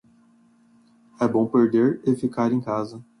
É 1.19 1.27
bom 1.27 1.45
perder 1.45 2.01
e 2.03 2.15
ficar 2.15 2.51
em 2.51 2.59
casa. 2.59 3.05